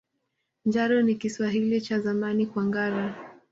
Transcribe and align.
Njaro 0.65 1.01
ni 1.01 1.15
Kiswahili 1.15 1.81
cha 1.81 1.99
Zamani 1.99 2.45
kwa 2.45 2.63
ngara 2.65 3.15